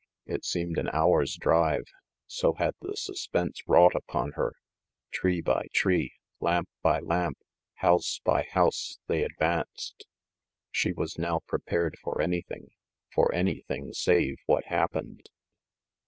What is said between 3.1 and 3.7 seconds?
pense